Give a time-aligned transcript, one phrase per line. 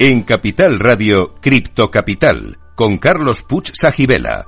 [0.00, 4.44] En Capital Radio, Cripto Capital, con Carlos Puch Sajibela.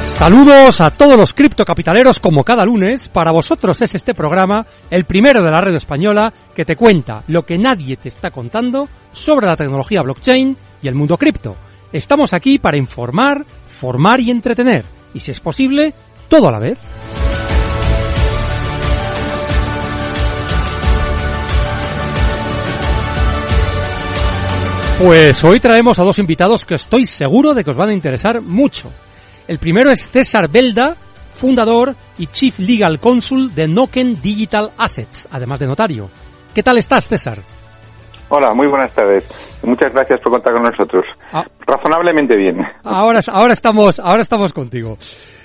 [0.00, 3.08] Saludos a todos los criptocapitaleros como cada lunes.
[3.08, 7.42] Para vosotros es este programa, el primero de la red española, que te cuenta lo
[7.42, 11.56] que nadie te está contando sobre la tecnología blockchain y el mundo cripto.
[11.92, 13.44] Estamos aquí para informar,
[13.80, 14.84] formar y entretener.
[15.14, 15.92] Y si es posible,
[16.28, 16.78] todo a la vez.
[25.02, 28.40] Pues hoy traemos a dos invitados que estoy seguro de que os van a interesar
[28.40, 28.88] mucho.
[29.48, 30.94] El primero es César Belda,
[31.32, 36.08] fundador y Chief Legal Counsel de Noken Digital Assets, además de notario.
[36.54, 37.38] ¿Qué tal estás, César?
[38.28, 39.24] Hola, muy buenas tardes.
[39.64, 41.04] Muchas gracias por contar con nosotros.
[41.32, 41.44] Ah.
[41.66, 42.58] Razonablemente bien.
[42.84, 44.98] Ahora, ahora, estamos, ahora estamos contigo.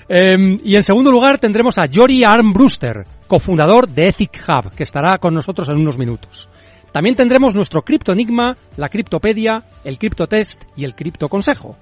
[0.08, 5.18] Em, y en segundo lugar tendremos a Jory Armbruster, cofundador de Ethic Hub, que estará
[5.18, 6.48] con nosotros en unos minutos.
[6.98, 11.76] También tendremos nuestro Cripto Enigma, la Criptopedia, el Cripto Test y el Cripto Consejo.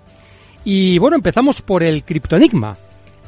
[0.62, 2.76] Y bueno, empezamos por el Cripto Enigma.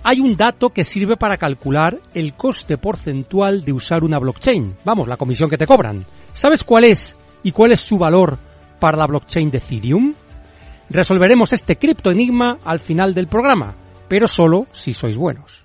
[0.05, 4.77] Hay un dato que sirve para calcular el coste porcentual de usar una blockchain.
[4.84, 6.05] Vamos, la comisión que te cobran.
[6.34, 8.36] ¿Sabes cuál es y cuál es su valor
[8.78, 10.12] para la blockchain de Ethereum?
[10.91, 13.75] Resolveremos este cripto enigma al final del programa,
[14.09, 15.64] pero solo si sois buenos.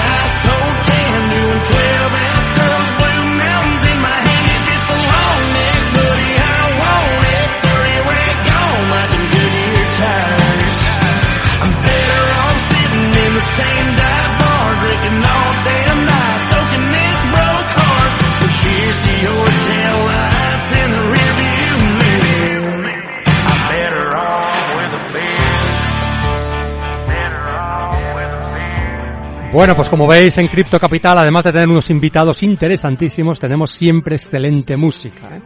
[29.51, 34.15] Bueno, pues como veis en Cripto Capital, además de tener unos invitados interesantísimos, tenemos siempre
[34.15, 35.27] excelente música.
[35.35, 35.41] ¿eh?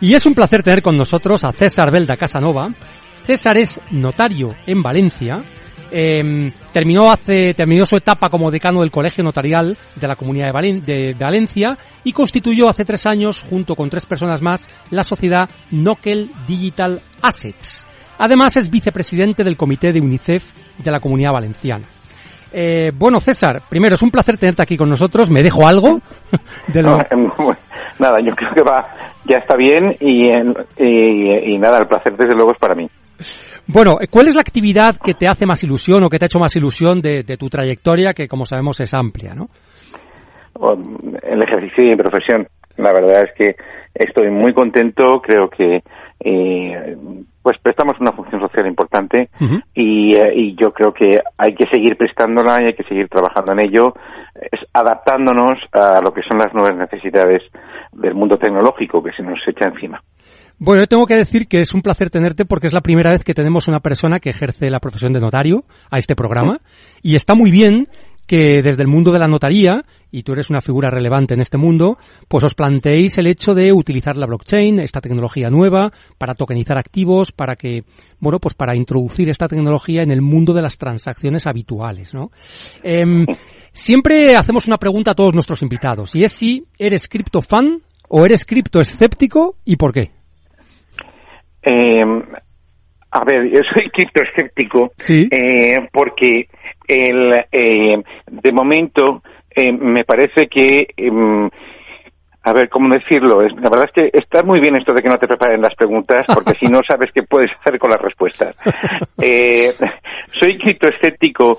[0.00, 2.68] Y es un placer tener con nosotros a César Belda Casanova.
[3.26, 5.42] César es notario en Valencia.
[5.90, 10.80] Em, terminó hace terminó su etapa como decano del Colegio Notarial de la Comunidad de,
[10.80, 16.30] de, Valencia y constituyó hace tres años, junto con tres personas más, la sociedad Nokel
[16.46, 17.84] Digital Assets.
[18.18, 20.44] Además es vicepresidente del Comité de UNICEF
[20.78, 21.86] de la Comunidad Valenciana.
[22.52, 25.30] Eh, bueno, César, primero es un placer tenerte aquí con nosotros.
[25.30, 25.98] ¿Me dejo algo?
[27.98, 28.88] nada, yo creo que va,
[29.24, 30.30] ya está bien y,
[30.78, 32.88] y, nada, el placer desde luego es para mí.
[33.66, 36.40] Bueno, ¿cuál es la actividad que te hace más ilusión o que te ha hecho
[36.40, 39.48] más ilusión de, tu trayectoria, que como sabemos es amplia, ¿no?
[41.22, 42.46] El ejercicio y mi profesión.
[42.76, 43.56] La verdad es que
[43.94, 45.82] estoy muy contento, creo que
[46.20, 46.96] eh,
[47.42, 49.28] pues prestamos una función social importante
[49.74, 53.52] y, eh, y, yo creo que hay que seguir prestándola y hay que seguir trabajando
[53.52, 53.94] en ello,
[54.34, 57.42] es adaptándonos a lo que son las nuevas necesidades
[57.92, 60.00] del mundo tecnológico que se nos echa encima.
[60.58, 63.24] Bueno, yo tengo que decir que es un placer tenerte porque es la primera vez
[63.24, 66.60] que tenemos una persona que ejerce la profesión de notario a este programa
[67.02, 67.88] y está muy bien
[68.26, 71.58] que desde el mundo de la notaría, y tú eres una figura relevante en este
[71.58, 76.78] mundo, pues os planteéis el hecho de utilizar la blockchain, esta tecnología nueva, para tokenizar
[76.78, 77.84] activos, para que,
[78.20, 82.30] bueno, pues para introducir esta tecnología en el mundo de las transacciones habituales, ¿no?
[82.82, 83.26] Em,
[83.72, 88.24] siempre hacemos una pregunta a todos nuestros invitados, y es si eres cripto fan o
[88.24, 90.10] eres cripto escéptico y por qué.
[91.62, 92.22] Em,
[93.12, 95.28] a ver, yo soy criptoescéptico ¿Sí?
[95.30, 96.48] eh, porque
[96.92, 101.48] el, eh, de momento eh, me parece que em,
[102.44, 103.40] a ver, ¿cómo decirlo?
[103.40, 106.26] La verdad es que está muy bien esto de que no te preparen las preguntas,
[106.26, 108.56] porque si no sabes qué puedes hacer con las respuestas.
[109.20, 109.72] Eh,
[110.32, 111.58] soy criptoescéptico,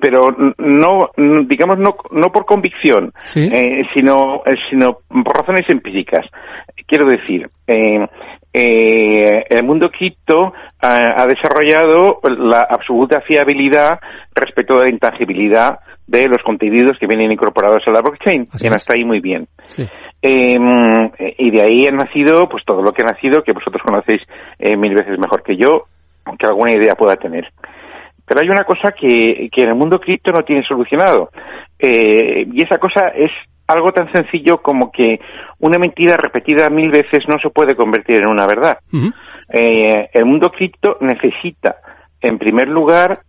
[0.00, 1.10] pero no,
[1.46, 6.26] digamos, no, no por convicción, eh, sino, sino por razones empíricas.
[6.86, 8.06] Quiero decir, eh,
[8.52, 13.98] eh, el mundo cripto ha desarrollado la absoluta fiabilidad
[14.34, 18.48] respecto de la intangibilidad de los contenidos que vienen incorporados a la blockchain.
[18.60, 19.46] y hasta ahí muy bien.
[20.20, 24.22] Em, y de ahí ha nacido, pues todo lo que ha nacido, que vosotros conocéis
[24.58, 25.84] eh, mil veces mejor que yo,
[26.24, 27.50] aunque alguna idea pueda tener.
[28.26, 31.30] Pero hay una cosa que, que en el mundo cripto no tiene solucionado.
[31.78, 33.30] Eh, y esa cosa es
[33.66, 35.20] algo tan sencillo como que
[35.58, 38.78] una mentira repetida mil veces no se puede convertir en una verdad.
[39.52, 41.76] Eh, el mundo cripto necesita
[42.24, 43.20] en primer lugar,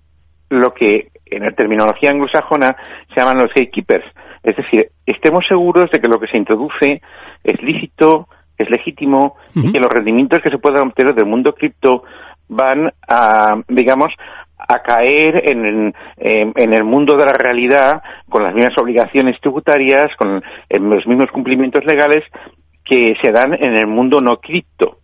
[0.49, 2.77] lo que en la terminología anglosajona
[3.13, 4.05] se llaman los gatekeepers.
[4.41, 7.01] Es decir, estemos seguros de que lo que se introduce
[7.43, 12.03] es lícito, es legítimo y que los rendimientos que se puedan obtener del mundo cripto
[12.47, 14.13] van a, digamos,
[14.67, 20.43] a caer en, en, el mundo de la realidad con las mismas obligaciones tributarias, con
[20.69, 22.23] los mismos cumplimientos legales
[22.83, 24.99] que se dan en el mundo no cripto.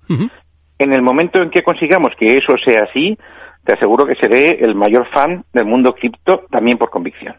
[0.78, 3.18] En el momento en que consigamos que eso sea así,
[3.64, 7.36] te aseguro que seré el mayor fan del mundo cripto también por convicción.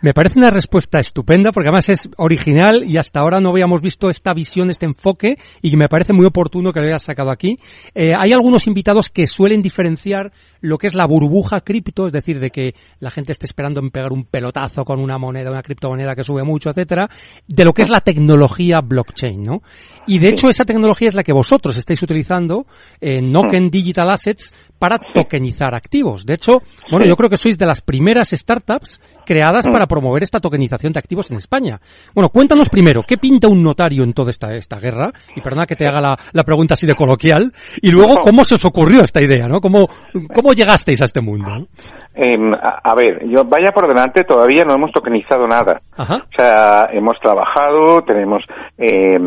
[0.00, 4.08] Me parece una respuesta estupenda porque además es original y hasta ahora no habíamos visto
[4.08, 7.58] esta visión, este enfoque y me parece muy oportuno que lo hayas sacado aquí.
[7.96, 10.30] Eh, hay algunos invitados que suelen diferenciar
[10.60, 13.90] lo que es la burbuja cripto, es decir, de que la gente esté esperando en
[13.90, 17.08] pegar un pelotazo con una moneda, una criptomoneda que sube mucho, etcétera,
[17.48, 19.62] de lo que es la tecnología blockchain, ¿no?
[20.06, 22.66] Y de hecho esa tecnología es la que vosotros estáis utilizando
[23.00, 26.24] en Noken Digital Assets para tokenizar activos.
[26.24, 30.40] De hecho, bueno, yo creo que sois de las primeras startups creadas para promover esta
[30.40, 31.78] tokenización de activos en España.
[32.14, 35.12] Bueno, cuéntanos primero, ¿qué pinta un notario en toda esta, esta guerra?
[35.36, 37.52] Y perdona que te haga la, la pregunta así de coloquial.
[37.82, 39.60] Y luego, ¿cómo se os ocurrió esta idea, no?
[39.60, 39.86] ¿Cómo,
[40.34, 41.68] cómo llegasteis a este mundo?
[42.14, 45.82] Em, a, ver, yo vaya por delante, todavía no hemos tokenizado nada.
[45.98, 48.42] O sea, hemos trabajado, tenemos,
[48.78, 49.18] eh,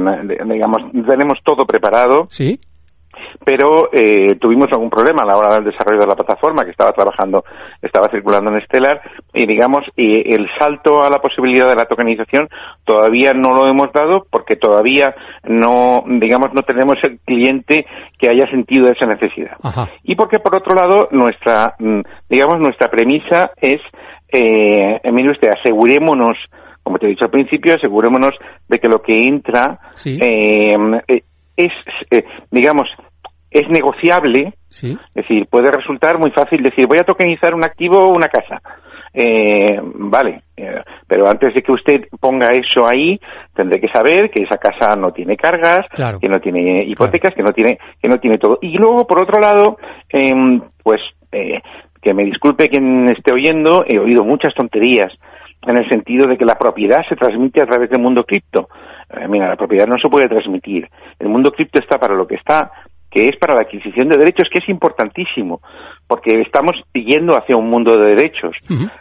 [0.45, 2.25] digamos, tenemos todo preparado.
[2.27, 2.59] Sí
[3.43, 6.93] pero eh, tuvimos algún problema a la hora del desarrollo de la plataforma que estaba
[6.93, 7.43] trabajando,
[7.81, 9.01] estaba circulando en Stellar
[9.33, 12.49] y digamos, y el salto a la posibilidad de la tokenización
[12.83, 17.85] todavía no lo hemos dado porque todavía no, digamos, no tenemos el cliente
[18.17, 19.57] que haya sentido esa necesidad.
[20.03, 23.81] Y porque por otro lado, nuestra, mm, digamos, nuestra premisa es,
[24.31, 26.37] eh, mire usted, asegurémonos
[26.83, 28.35] como te he dicho al principio, asegurémonos
[28.67, 30.75] de que lo que entra eh,
[31.07, 31.23] eh,
[31.65, 31.73] es,
[32.11, 32.89] eh, digamos,
[33.49, 34.97] es negociable, ¿Sí?
[35.13, 38.61] es decir, puede resultar muy fácil decir, voy a tokenizar un activo o una casa.
[39.13, 43.19] Eh, vale, eh, pero antes de que usted ponga eso ahí,
[43.53, 45.85] tendré que saber que esa casa no tiene cargas,
[46.19, 48.57] que no tiene hipotecas, que no tiene que no tiene todo.
[48.61, 49.77] Y luego, por otro lado,
[50.07, 51.01] em, pues
[51.33, 51.61] eh,
[52.01, 55.13] que me disculpe quien esté oyendo, he oído muchas tonterías
[55.61, 58.69] en el sentido de que la propiedad se transmite a través del mundo cripto.
[59.09, 60.89] Eh, mira, la propiedad no se puede transmitir.
[61.19, 62.71] El mundo cripto está para lo que está,
[63.11, 65.61] que es para la adquisición de derechos, que es importantísimo,
[66.07, 68.55] porque estamos yendo hacia un mundo de derechos,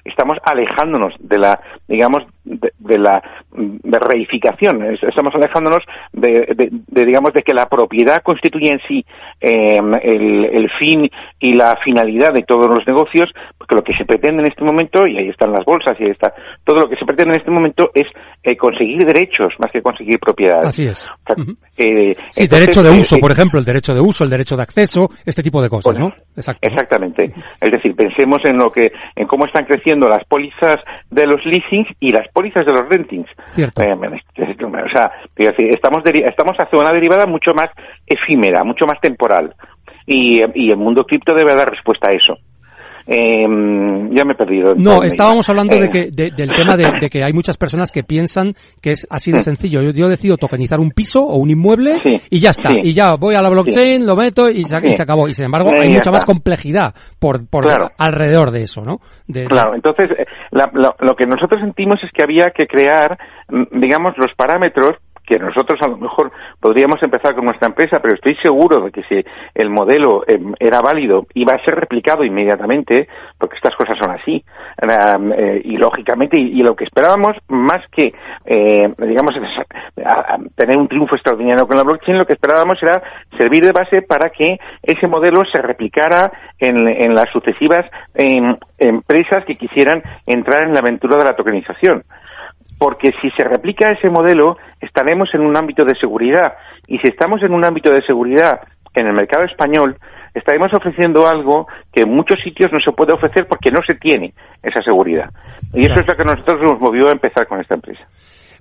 [0.04, 3.23] estamos alejándonos de la, digamos, de, la
[3.53, 9.05] de reificación, estamos alejándonos de, digamos, de que la propiedad constituye en sí
[9.41, 11.11] em, el, fin
[11.41, 15.06] y la finalidad de todos los negocios, porque lo que se pretende en este momento,
[15.06, 16.32] y ahí están las bolsas, y ahí está,
[16.65, 18.06] todo lo que se pretende en este momento es
[18.43, 20.69] eh, conseguir derechos más que conseguir propiedades.
[20.69, 21.09] Así es.
[21.77, 25.11] Eh, sí, derecho de uso, por ejemplo, el derecho de uso, el derecho de acceso,
[25.25, 26.12] este tipo de cosas, ¿no?
[26.37, 27.32] Exactamente.
[27.61, 30.77] Es decir, pensemos en lo que, en cómo están creciendo las pólizas
[31.11, 33.29] de los leasings y las pólizas de los rentings.
[33.53, 33.82] Cierto.
[33.82, 37.70] Eh, o sea, estamos estamos hacia una derivada mucho más
[38.06, 39.55] efímera, mucho más temporal.
[40.06, 42.39] Y, y el mundo cripto debe dar respuesta a eso.
[43.06, 43.46] Eh,
[44.10, 44.74] ya me he perdido.
[44.76, 45.90] No, estábamos hablando de eh.
[45.90, 49.80] que, del tema de, que hay muchas personas que piensan que es así de sencillo.
[49.82, 52.70] Yo, decido tokenizar un piso o un inmueble y ya está.
[52.82, 55.28] Y ya voy a la blockchain, lo meto y se, acabó.
[55.28, 57.66] Y sin embargo, hay mucha más complejidad por, por
[57.98, 59.00] alrededor de eso, ¿no?
[59.48, 64.32] Claro, entonces eh, lo que nosotros sentimos es que había que crear, mm, digamos, los
[64.34, 64.96] parámetros
[65.27, 69.03] que nosotros a lo mejor podríamos empezar con nuestra empresa, pero estoy seguro de que
[69.05, 69.24] si
[69.55, 73.08] el modelo em, era válido iba a ser replicado inmediatamente,
[73.39, 74.44] porque estas cosas son así,
[74.82, 78.12] eh, y lógicamente, y, lo que esperábamos, más que,
[78.44, 79.34] eh, digamos,
[80.56, 83.03] tener un triunfo extraordinario con la blockchain, lo que esperábamos era
[83.39, 89.56] servir de base para que ese modelo se replicara en, las sucesivas em, empresas que
[89.56, 92.05] quisieran entrar en la aventura de la tokenización
[92.81, 96.55] porque si se replica ese modelo estaremos en un ámbito de seguridad
[96.87, 98.63] y si estamos en un ámbito de seguridad
[98.94, 99.99] en el mercado español
[100.32, 104.32] estaremos ofreciendo algo que en muchos sitios no se puede ofrecer porque no se tiene
[104.63, 105.29] esa seguridad.
[105.75, 108.06] Y eso es lo que nosotros nos movió a empezar con esta empresa.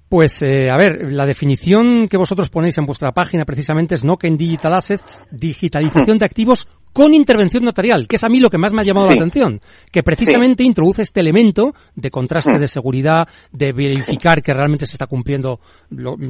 [0.10, 4.38] Pues, eh, a ver, la definición que vosotros ponéis en vuestra página precisamente es en
[4.38, 8.74] Digital Assets, digitalización de activos con intervención notarial, que es a mí lo que más
[8.74, 9.62] me ha llamado la atención,
[9.92, 15.06] que precisamente introduce este elemento de contraste de seguridad, de verificar que realmente se está
[15.06, 15.60] cumpliendo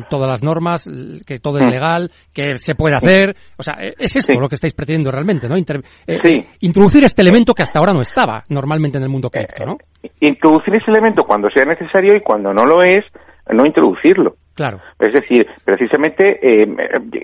[0.09, 0.85] todas las normas,
[1.25, 4.55] que todo es legal, que se puede hacer, o sea, e, es esto lo que
[4.55, 5.55] estáis pretendiendo realmente, ¿no?
[5.55, 9.77] Eh, introducir este elemento que hasta ahora no estaba normalmente en el mundo cripto, ¿no?
[10.19, 13.05] Introducir ese elemento cuando sea necesario y cuando no lo es,
[13.53, 14.35] no introducirlo.
[14.55, 14.81] Claro.
[14.99, 16.67] Es decir, precisamente eh,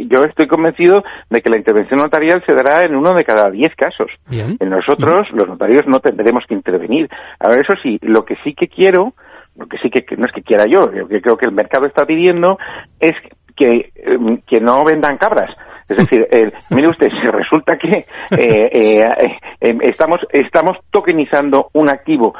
[0.07, 3.75] yo estoy convencido de que la intervención notarial se dará en uno de cada diez
[3.75, 4.09] casos.
[4.29, 4.55] Bien.
[4.59, 7.09] En nosotros, los notarios, no tendremos que intervenir.
[7.39, 9.15] Ahora, eso sí, lo que sí que quiero,
[9.57, 11.85] lo que sí que, no es que quiera yo, lo que creo que el mercado
[11.85, 12.57] está pidiendo
[13.01, 13.15] es
[13.55, 15.53] que, em, que no vendan cabras.
[15.89, 16.27] Es decir,
[16.69, 22.33] mire usted, si resulta que eh, eh, em, estamos, estamos tokenizando un activo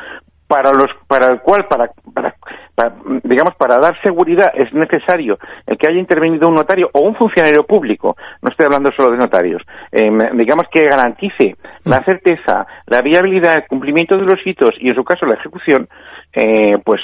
[0.48, 5.88] para los para el cual para, para, digamos para dar seguridad es necesario el que
[5.88, 8.16] haya intervenido un notario o un funcionario público.
[8.42, 9.64] No estoy hablando solo de notarios.
[9.92, 14.96] Eh, digamos que garantice la certeza la viabilidad el cumplimiento de los hitos y en
[14.96, 15.88] su caso la ejecución
[16.34, 17.02] eh, pues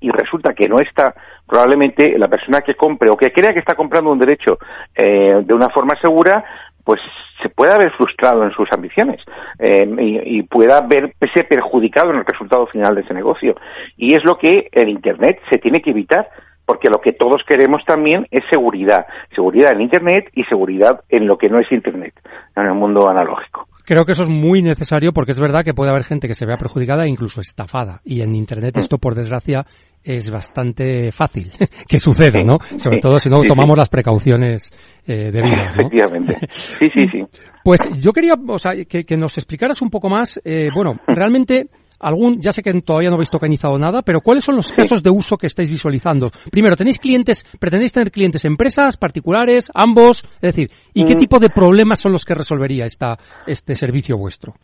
[0.00, 1.14] y resulta que no está
[1.46, 4.58] probablemente la persona que compre o que crea que está comprando un derecho
[4.94, 6.44] eh, de una forma segura
[6.84, 7.00] pues
[7.42, 9.20] se puede haber frustrado en sus ambiciones
[9.58, 13.54] eh, y, pueda verse perjudicado en el resultado final de ese negocio.
[13.96, 16.28] Y es lo que el Internet se tiene que evitar,
[16.66, 19.06] porque lo que todos queremos también es seguridad.
[19.34, 22.14] Seguridad en Internet y seguridad en lo que no es Internet,
[22.54, 23.66] en el mundo analógico.
[23.84, 26.46] Creo que eso es muy necesario porque es verdad que puede haber gente que se
[26.46, 28.00] vea perjudicada e incluso estafada.
[28.04, 29.66] Y en Internet esto, por desgracia,
[30.04, 31.50] es bastante fácil
[31.88, 32.58] que suceda, ¿no?
[32.76, 34.72] Sobre todo si no tomamos las precauciones
[35.06, 35.76] eh, debidas.
[35.76, 35.82] ¿no?
[35.82, 36.36] Efectivamente.
[36.50, 37.24] Sí, sí, sí.
[37.64, 41.68] Pues yo quería, o sea, que, que nos explicaras un poco más, eh, bueno, realmente
[42.00, 45.10] algún, ya sé que todavía no habéis tokenizado nada, pero ¿cuáles son los casos de
[45.10, 46.30] uso que estáis visualizando?
[46.50, 50.24] Primero, ¿tenéis clientes, pretendéis tener clientes empresas, particulares, ambos?
[50.42, 51.18] Es decir, ¿y qué mm.
[51.18, 54.54] tipo de problemas son los que resolvería esta, este servicio vuestro?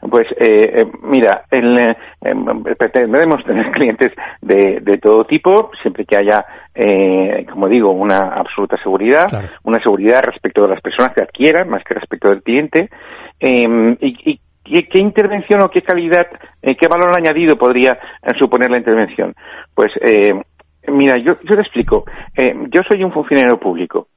[0.00, 6.04] Pues eh, eh mira, el, eh, em, pretendemos tener clientes de, de, todo tipo, siempre
[6.04, 9.26] que haya, eh, como digo, una absoluta seguridad,
[9.62, 12.90] una seguridad respecto de las personas que adquieran, más que respecto del cliente,
[13.40, 16.26] em, y, y ¿Qué, intervención o qué calidad,
[16.62, 19.34] eh, qué valor añadido podría eh, suponer la intervención?
[19.74, 20.34] Pues, eh,
[20.88, 22.04] mira, yo, yo te explico.
[22.34, 24.08] Eh, yo soy un funcionario público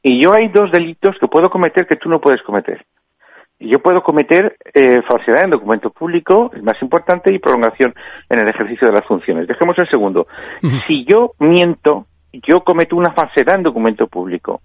[0.00, 2.86] y yo hay dos delitos que puedo cometer que tú no puedes cometer.
[3.58, 7.94] Yo puedo cometer eh, falsedad en documento público, el más importante, y prolongación
[8.28, 9.48] en el ejercicio de las funciones.
[9.48, 10.26] Dejemos el segundo.
[10.86, 14.60] Si yo miento, yo cometo una falsedad en documento público.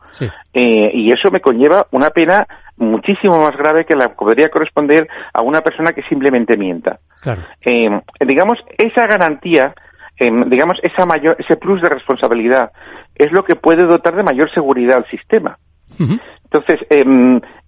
[0.53, 2.45] Eh, y eso me conlleva una pena
[2.77, 6.99] muchísimo más grave que la que podría corresponder a una persona que simplemente mienta.
[7.65, 7.89] Eh,
[8.25, 9.73] digamos, esa garantía,
[10.19, 12.71] eh, digamos, esa mayor, ese plus de responsabilidad
[13.15, 15.57] es lo que puede dotar de mayor seguridad al sistema.
[16.43, 17.05] Entonces, eh,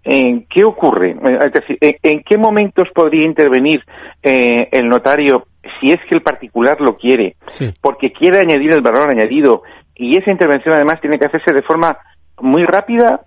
[0.04, 1.16] ¿qué ocurre?
[1.46, 3.84] Es decir, ¿en, qué momentos podría intervenir
[4.22, 5.48] el notario
[5.80, 7.36] si es que el particular lo quiere,
[7.82, 9.64] porque quiere añadir el valor añadido
[9.96, 11.98] y esa intervención además tiene que hacerse de forma
[12.42, 13.22] muy rápida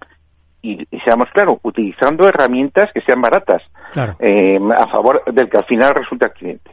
[0.62, 3.62] y, seamos claros, utilizando herramientas que sean baratas
[4.18, 6.70] eh, a favor del que al final resulta cliente.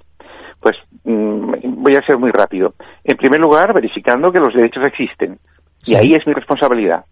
[0.60, 2.74] Pues mm, voy a ser muy rápido.
[3.04, 5.38] En primer lugar, verificando que los derechos existen.
[5.86, 7.04] Y ahí es mi responsabilidad.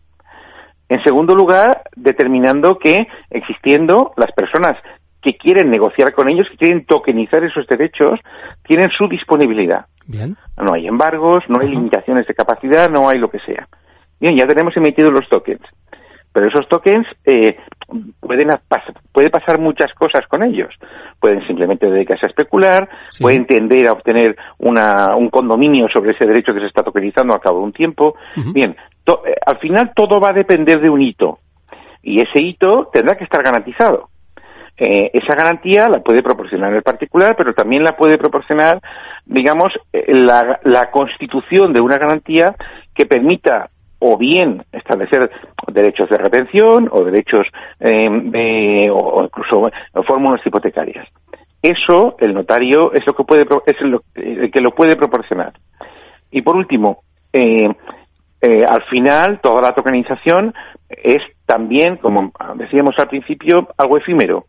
[0.92, 4.74] En segundo lugar, determinando que existiendo las personas
[5.22, 8.20] que quieren negociar con ellos, que quieren tokenizar esos derechos,
[8.64, 9.86] tienen su disponibilidad.
[10.06, 10.36] Bien.
[10.58, 13.70] No hay embargos, no hay limitaciones de capacidad, no hay lo que sea.
[14.20, 15.62] Bien, ya tenemos emitidos los tokens.
[16.34, 17.58] Pero esos tokens eh,
[18.20, 18.50] pueden
[19.14, 20.74] puede pasar muchas cosas con ellos.
[21.22, 22.90] Pueden simplemente dedicarse a especular,
[23.22, 27.40] pueden tender a obtener una, un condominio sobre ese derecho que se está tokenizando al
[27.40, 28.16] cabo de un tiempo.
[28.54, 31.40] Bien, eh, al final todo va a depender de un hito.
[32.04, 34.10] Y ese hito tendrá que estar garantizado.
[34.78, 38.82] Eh, esa garantía la puede proporcionar el particular, pero también la puede proporcionar,
[39.26, 42.56] digamos, eh, la, la constitución de una garantía
[42.96, 45.30] que permita o bien establecer
[45.68, 47.48] derechos de retención o derechos
[47.80, 49.70] eh, de, o incluso
[50.08, 51.08] fórmulas hipotecarias.
[51.62, 55.54] Eso el notario es lo que puede es el, que lo puede proporcionar.
[56.32, 57.70] Y por último, eh,
[58.42, 60.54] eh, al final toda la tokenización
[60.90, 64.46] es también, como decíamos al principio, algo efímero.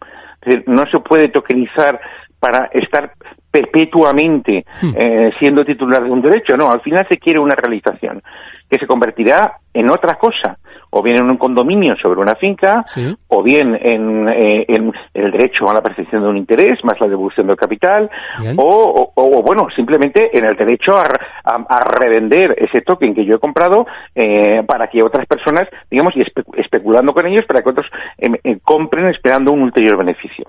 [0.66, 2.00] No se puede tokenizar
[2.40, 3.12] para estar
[3.52, 4.94] perpetuamente hmm.
[4.96, 6.56] eh, siendo titular de un derecho.
[6.56, 8.22] No, al final se quiere una realización
[8.68, 10.56] que se convertirá en otra cosa,
[10.88, 12.84] o bien en un condominio sobre una finca,
[13.28, 17.06] o bien en, eh, en, el derecho a la percepción de un interés, más la
[17.06, 18.10] devolución del capital,
[18.56, 21.04] o, o, bueno, simplemente en el derecho a,
[21.44, 26.22] a, revender ese token que yo he comprado eh, para que otras personas, digamos, y
[26.56, 30.46] especulando con ellos, para que otros em, eh, compren esperando un ulterior beneficio.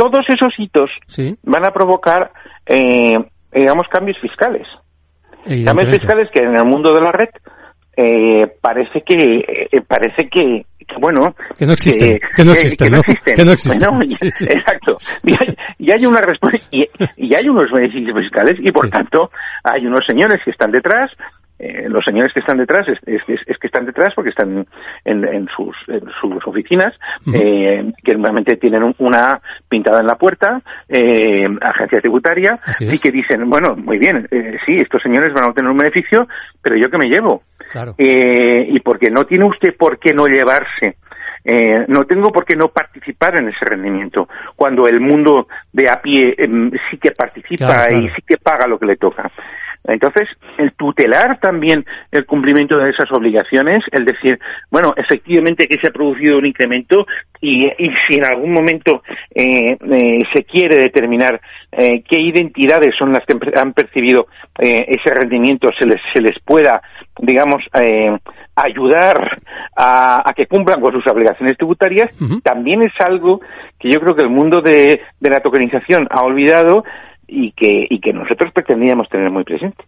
[0.00, 0.90] Todos esos hitos
[1.42, 2.32] van a provocar,
[2.64, 3.18] eh,
[3.52, 4.66] digamos, cambios fiscales.
[5.44, 7.28] Cambios fiscales que en el mundo de la red
[7.98, 10.64] eh, parece que eh, parece que
[10.98, 14.48] bueno que no existen que, no existen, que, no existen.
[14.58, 14.96] exacto.
[15.22, 16.20] Y hay, una
[16.70, 19.30] y, y, hay unos beneficios fiscales y por tanto
[19.62, 21.10] hay unos señores que están detrás
[21.62, 24.66] eh, los señores que están detrás es, que están detrás porque están
[25.04, 25.76] en, sus,
[26.18, 26.98] sus, oficinas,
[27.34, 29.38] eh, que normalmente tienen una
[29.68, 34.26] pintada en la puerta, eh, agencia tributaria, y que dicen, bueno, muy bien,
[34.64, 36.26] sí, estos señores van a obtener un beneficio,
[36.62, 37.42] pero yo que me llevo.
[37.98, 40.96] y porque no tiene usted por qué no llevarse
[41.88, 46.34] no tengo por qué no participar en ese rendimiento, cuando el mundo de a pie
[46.36, 49.30] em, sí que participa y sí que paga lo que le toca.
[49.84, 54.38] Entonces, el tutelar también el cumplimiento de esas obligaciones, el decir,
[54.70, 57.06] bueno, efectivamente que se ha producido un incremento
[57.40, 57.70] y,
[58.06, 59.02] si en algún momento
[59.34, 61.40] eh, eh, se quiere determinar
[61.72, 64.26] eh, qué identidades son las que han percibido
[64.58, 66.82] ese rendimiento, se les, se les pueda,
[67.18, 67.64] digamos,
[68.54, 69.40] ayudar
[69.74, 72.10] a, que cumplan con sus obligaciones tributarias,
[72.42, 73.40] también es algo
[73.78, 76.84] que yo creo que el mundo de, de la tokenización ha olvidado
[77.30, 79.84] y que, y que nosotros pretendíamos tener muy presente.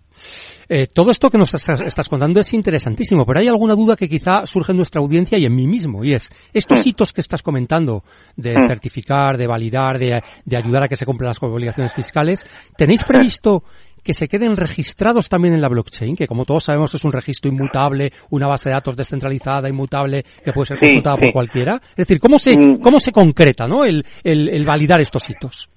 [0.69, 4.47] Eh, todo esto que nos estás, contando es interesantísimo, pero hay alguna duda que quizá
[4.47, 8.05] surge en nuestra audiencia y en mí mismo, y es, estos hitos que estás comentando
[8.37, 12.47] de certificar, de validar, de, de, ayudar a que se cumplan las obligaciones fiscales,
[12.77, 13.65] ¿tenéis previsto
[14.03, 17.51] que se queden registrados también en la blockchain, que como todos sabemos es un registro
[17.51, 21.81] inmutable, una base de datos descentralizada, inmutable, que puede ser consultada por cualquiera?
[21.91, 22.81] Es decir, ¿cómo se, mm.
[22.81, 23.85] cómo se concreta ¿no?
[23.85, 25.72] el, el validar estos hitos?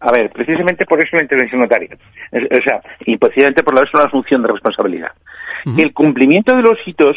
[0.00, 1.96] A ver, precisamente por eso la intervención notaria.
[2.32, 5.12] O sea, y precisamente por eso la función de responsabilidad.
[5.76, 7.16] El cumplimiento de los hitos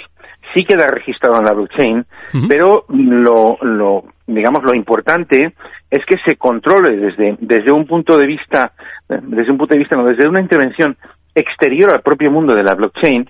[0.54, 2.06] sí queda registrado en la blockchain,
[2.50, 5.54] pero lo, lo, digamos, lo importante
[5.90, 8.74] es que se controle desde, desde un punto de vista,
[9.08, 10.98] desde un punto de vista, no, desde una intervención
[11.36, 13.30] exterior al propio mundo de la blockchain,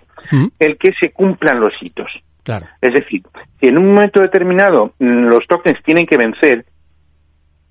[0.60, 2.12] el que se cumplan los hitos.
[2.44, 2.66] Claro.
[2.82, 3.22] Es decir,
[3.60, 6.66] si en un momento determinado los tokens tienen que vencer,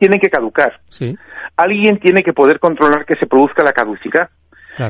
[0.00, 0.80] tienen que caducar.
[0.88, 1.16] Sí.
[1.56, 4.30] Alguien tiene que poder controlar que se produzca la caducidad.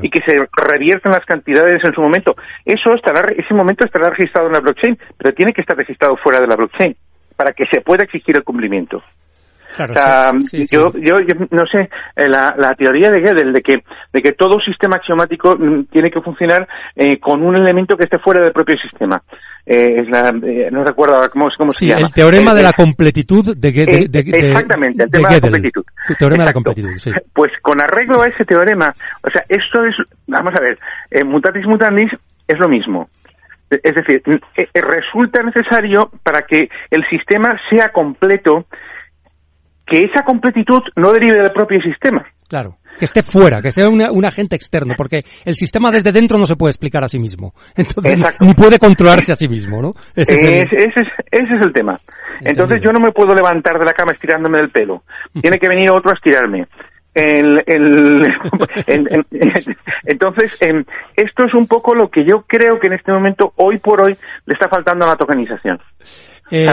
[0.03, 2.37] y que se reviertan las cantidades en su momento.
[2.65, 6.41] Eso estará, ese momento estará registrado en la blockchain, pero tiene que estar registrado fuera
[6.41, 6.95] de la blockchain
[7.35, 9.03] para que se pueda exigir el cumplimiento.
[9.77, 11.15] Claro, yo, yo,
[11.51, 15.57] no sé, eh, la, la teoría de Gödel de que, de que todo sistema axiomático
[15.57, 19.23] mm, tiene que funcionar eh, con un elemento que esté fuera del propio sistema.
[19.65, 22.07] Eh, es la, no recuerdo cómo, cómo se llama.
[22.07, 25.85] El teorema de la completitud de, de, Exactamente, el tema de, la completitud.
[26.09, 27.11] El teorema de la completitud, sí.
[27.33, 29.95] Pues con arreglo a ese teorema, o sea, esto es,
[30.27, 30.79] vamos a ver,
[31.27, 32.11] mutatis mutandis
[32.49, 33.09] es lo mismo.
[33.71, 34.21] Es decir,
[34.75, 38.67] resulta necesario para que el sistema sea completo
[39.91, 42.25] que esa completitud no derive del propio sistema.
[42.49, 46.47] Claro, que esté fuera, que sea un agente externo, porque el sistema desde dentro no
[46.47, 47.53] se puede explicar a sí mismo.
[47.77, 49.91] Entonces, ni puede controlarse a sí mismo, ¿no?
[50.15, 51.73] Ese es, el...
[51.73, 51.99] tema.
[52.43, 55.03] Entonces yo no me puedo levantar de la cama estirándome del pelo.
[55.41, 56.69] Tiene que venir otro a estirarme.
[60.05, 60.85] entonces, em,
[61.17, 64.17] esto es un poco lo que yo creo que en este momento, hoy por hoy,
[64.47, 65.81] le está faltando a la tokenización.
[66.53, 66.67] Eh,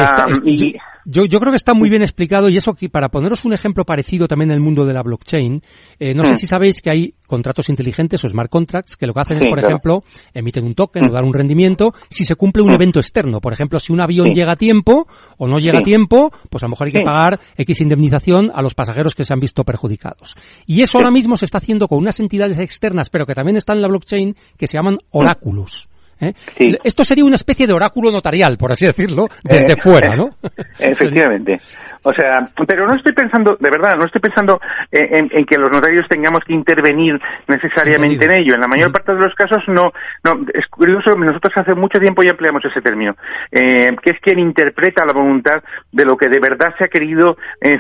[1.10, 3.86] yo, yo creo que está muy bien explicado y eso que para poneros un ejemplo
[3.86, 5.62] parecido también en el mundo de la blockchain,
[6.00, 6.36] eh, no sé mm.
[6.36, 9.58] si sabéis que hay contratos inteligentes o smart contracts que lo que hacen es, por
[9.58, 11.14] ejemplo, emiten un token o mm.
[11.14, 12.76] dar un rendimiento si se cumple un mm.
[12.76, 13.40] evento externo.
[13.40, 16.66] Por ejemplo, si un avión llega a tiempo o no llega a tiempo, pues a
[16.66, 20.36] lo mejor hay que pagar X indemnización a los pasajeros que se han visto perjudicados.
[20.66, 23.78] Y eso ahora mismo se está haciendo con unas entidades externas, pero que también están
[23.78, 25.88] en la blockchain, que se llaman oráculos.
[26.20, 26.34] ¿Eh?
[26.84, 30.30] Esto sería una especie de oráculo notarial, por así decirlo, desde eh, fuera, ¿no?
[30.80, 31.60] Efectivamente.
[32.04, 36.08] O sea, pero no estoy pensando, de verdad, no estoy pensando en, que los notarios
[36.08, 38.54] tengamos que intervenir necesariamente en ello.
[38.56, 39.92] En la mayor parte de los casos no,
[40.24, 43.16] no, es curioso, nosotros hace mucho tiempo ya empleamos ese término,
[43.52, 47.36] eh, que es quien interpreta la voluntad de lo que de verdad se ha querido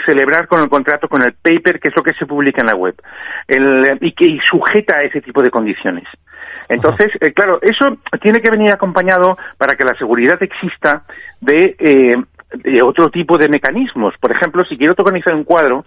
[0.06, 2.76] celebrar con el contrato, con el paper, que es lo que se publica en la
[2.76, 2.96] web,
[4.02, 6.08] y que sujeta a ese tipo de condiciones.
[6.70, 11.04] Entonces, eh, claro, eso tiene que venir acompañado para que la seguridad exista
[11.40, 14.16] de, eh, otro tipo de mecanismos.
[14.20, 15.86] Por ejemplo, si quiero tokenizar un cuadro,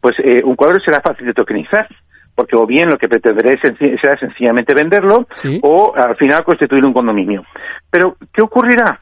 [0.00, 1.86] pues eh, un cuadro será fácil de tokenizar
[2.34, 5.26] porque o bien lo que pretenderé será sencillamente venderlo
[5.62, 7.44] o al final constituir un condominio.
[7.90, 8.98] Pero, ¿qué ocurrirá?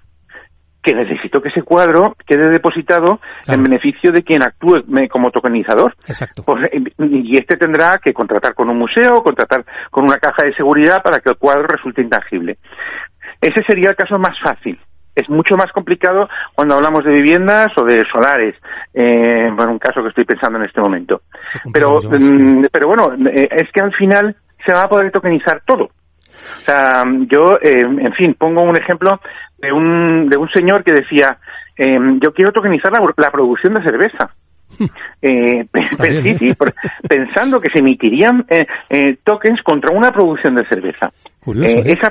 [0.82, 5.94] Que necesito que ese cuadro quede depositado en beneficio de quien actúe como tokenizador.
[6.06, 6.42] Exacto.
[6.44, 11.02] Pues, y este tendrá que contratar con un museo, contratar con una caja de seguridad
[11.02, 12.58] para que el cuadro resulte intangible.
[13.40, 14.78] Ese sería el caso más fácil.
[15.14, 18.54] Es mucho más complicado cuando hablamos de viviendas o de solares,
[18.94, 21.22] eh, bueno, un caso que estoy pensando en este momento.
[21.72, 25.84] Pero, mm, pero bueno, eh, es que al final se va a poder tokenizar todo.
[25.84, 29.20] O sea, yo, eh, en fin, pongo un ejemplo
[29.58, 31.38] de un, de un señor que decía,
[31.76, 34.30] em, yo quiero tokenizar la, producción de cerveza.
[35.20, 35.66] Eh,
[36.22, 36.52] sí, sí,
[37.08, 41.10] pensando que se emitirían eh, tokens contra una producción de cerveza.
[41.64, 42.10] esa,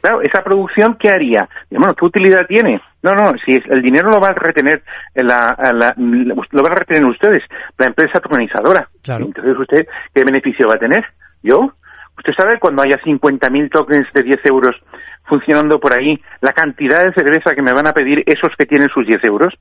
[0.00, 1.48] claro, esa producción, ¿qué haría?
[1.70, 2.80] Bueno, ¿qué utilidad tiene?
[3.04, 4.82] No, no, si el dinero lo va a retener
[5.14, 7.44] la, lo va a retener ustedes,
[7.78, 8.88] la empresa tokenizadora.
[9.06, 11.04] Entonces, ¿usted qué beneficio va a tener?
[11.44, 11.74] ¿Yo?
[12.16, 14.76] ¿Usted sabe cuando haya 50.000 tokens de 10 euros
[15.24, 18.88] funcionando por ahí, la cantidad de cerveza que me van a pedir esos que tienen
[18.88, 19.54] sus 10 euros?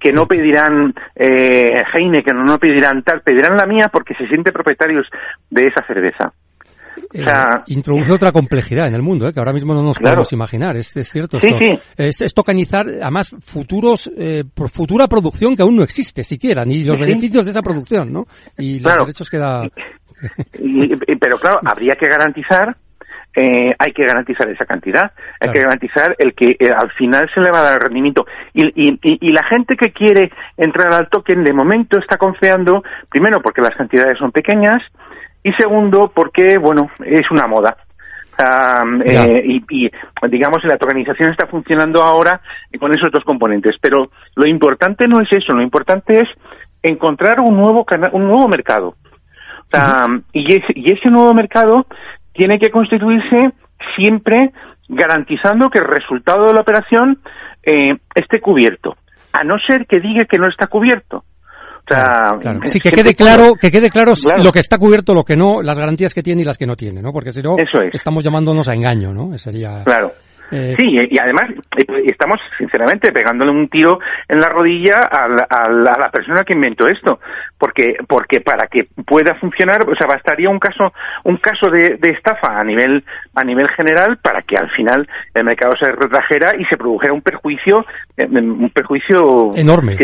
[0.00, 4.52] que no pedirán eh, Heineken o no pedirán tal, pedirán la mía porque se sienten
[4.52, 5.06] propietarios
[5.50, 6.32] de esa cerveza.
[7.12, 9.32] O sea, introduce otra complejidad en el mundo, ¿eh?
[9.32, 10.76] que ahora mismo no nos podemos imaginar.
[10.76, 11.40] Es, cierto.
[11.40, 11.78] Sí, sí.
[11.96, 17.44] Es, tokenizar, además, futuros, eh, futura producción que aún no existe siquiera, ni los beneficios
[17.44, 18.26] de esa producción, ¿no?
[18.58, 19.62] Y los derechos que da,
[21.20, 22.76] pero claro, habría que garantizar
[23.34, 27.40] eh, hay que garantizar esa cantidad, hay que garantizar el que eh, al final se
[27.40, 28.26] le va a dar el rendimiento.
[28.52, 33.40] Y, y, y, la gente que quiere entrar al token de momento está confiando, primero
[33.40, 34.82] porque las cantidades son pequeñas
[35.42, 37.76] y segundo porque, bueno, es una moda.
[39.04, 39.90] Eh, y, y,
[40.28, 42.40] digamos la tokenización está funcionando ahora
[42.78, 43.76] con esos dos componentes.
[43.80, 46.28] Pero lo importante no es eso, lo importante es
[46.82, 48.96] encontrar un nuevo, un nuevo mercado
[50.32, 51.86] y, ese, y ese nuevo mercado
[52.32, 53.52] tiene que constituirse
[53.96, 54.52] siempre
[54.88, 57.20] garantizando que el resultado de la operación
[57.62, 58.96] eh, esté cubierto,
[59.32, 61.24] a no ser que diga que no está cubierto.
[62.66, 65.78] Sí, que quede claro, que quede claro, lo que está cubierto, lo que no, las
[65.78, 67.12] garantías que tiene y las que no tiene, ¿no?
[67.12, 67.56] Porque si no,
[67.92, 69.36] estamos llamándonos a engaño, ¿no?
[69.38, 69.82] Sería...
[69.84, 70.12] Claro.
[70.50, 76.10] Eh, sí, y además eh, estamos sinceramente pegándole un tiro en la rodilla a la,
[76.10, 77.20] persona que inventó esto,
[77.58, 80.92] porque porque para que pueda funcionar, o sea, bastaría un caso
[81.24, 85.72] un caso de, estafa a nivel a nivel general para que al final el mercado
[85.78, 87.84] se retrajera y se produjera un perjuicio
[88.16, 89.96] eh, un perjuicio enorme.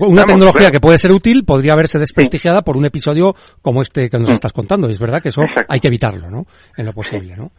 [0.00, 4.18] Una tecnología que puede ser útil podría verse desprestigiada por un episodio como este que
[4.18, 4.34] nos mm.
[4.34, 4.88] estás contando.
[4.88, 6.46] Y es verdad que eso hay que evitarlo, ¿no?
[6.76, 7.50] En lo posible, ¿no?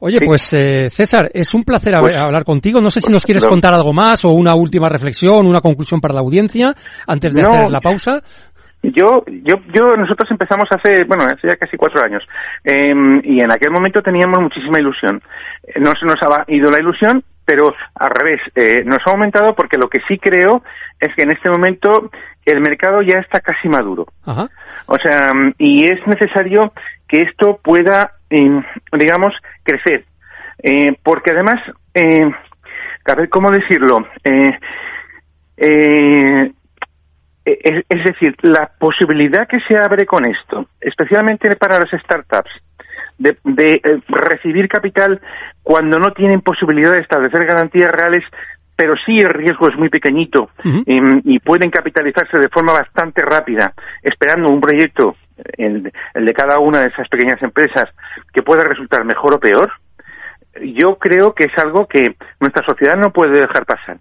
[0.00, 2.80] Oye, pues eh, César, es un placer pues, hablar contigo.
[2.80, 6.14] No sé si nos quieres contar algo más o una última reflexión, una conclusión para
[6.14, 6.74] la audiencia
[7.06, 8.22] antes de hacer la pausa.
[8.80, 12.22] Yo, yo, yo, nosotros empezamos hace, bueno, hace ya casi cuatro años,
[12.62, 15.20] em, y en aquel momento teníamos muchísima ilusión.
[15.80, 19.78] No se nos ha ido la ilusión, pero al revés, eh, nos ha aumentado porque
[19.78, 20.62] lo que sí creo
[21.00, 22.10] es que en este momento
[22.44, 24.06] el mercado ya está casi maduro.
[24.86, 26.72] O sea, y es necesario
[27.08, 30.04] que esto pueda, em, digamos, crecer.
[30.62, 31.60] Eh, porque además,
[31.94, 32.30] eh,
[33.04, 34.58] a ver cómo decirlo, eh,
[35.56, 36.52] eh
[37.44, 42.50] es, decir, la posibilidad que se abre con esto, especialmente para las startups,
[43.16, 45.18] de, de recibir capital
[45.62, 48.22] cuando no tienen posibilidad de establecer garantías reales
[48.78, 54.50] pero sí el riesgo es muy pequeñito y, pueden capitalizarse de forma bastante rápida, esperando
[54.50, 55.16] un proyecto,
[55.56, 57.90] el, de cada una de esas pequeñas empresas,
[58.32, 59.70] que pueda resultar mejor o peor.
[60.74, 63.98] Yo creo que es algo que nuestra sociedad no puede dejar pasar.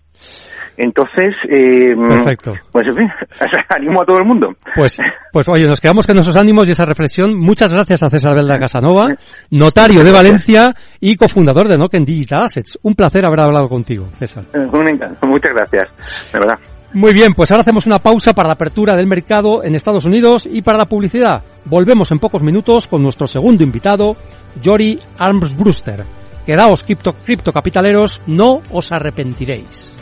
[0.77, 2.53] Entonces, eh, Perfecto.
[2.71, 3.09] pues en fin,
[3.69, 4.49] animo a todo el mundo.
[4.75, 4.97] Pues,
[5.33, 7.35] pues oye, nos quedamos con nuestros ánimos y esa reflexión.
[7.35, 9.07] Muchas gracias a César Belda Casanova,
[9.49, 12.77] notario de Valencia y cofundador de Noken Digital Assets.
[12.83, 14.43] Un placer haber hablado contigo, César.
[14.53, 16.59] Eh, un encanto, muchas gracias, de verdad.
[16.93, 20.47] Muy bien, pues ahora hacemos una pausa para la apertura del mercado en Estados Unidos
[20.49, 21.43] y para la publicidad.
[21.65, 24.15] Volvemos en pocos minutos con nuestro segundo invitado,
[24.63, 26.05] Jory Armsbruster.
[26.45, 29.96] Quedaos cripto, criptocapitaleros, no os arrepentiréis.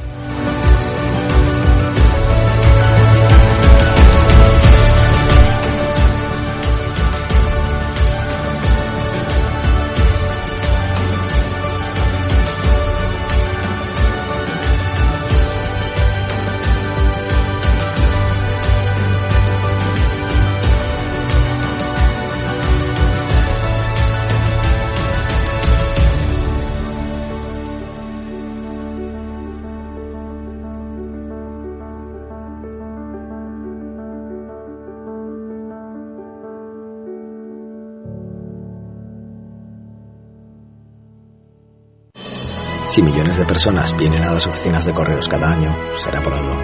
[42.95, 46.55] Si millones de personas vienen a las oficinas de correos cada año, será por algo.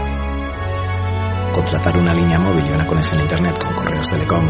[1.54, 4.46] Contratar una línea móvil y una conexión a Internet con Correos Telecom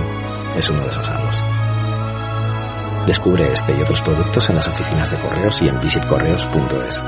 [0.56, 1.32] es uno de esos algo.
[3.08, 7.04] Descubre este y otros productos en las oficinas de correos y en visitcorreos.es.